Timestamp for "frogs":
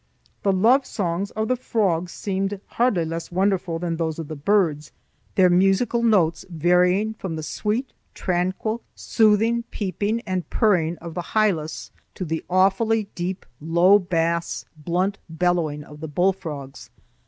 1.55-2.11